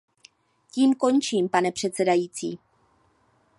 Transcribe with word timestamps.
Tím 0.73 0.93
končím, 0.95 1.49
pane 1.49 1.71
předsedající. 1.71 2.59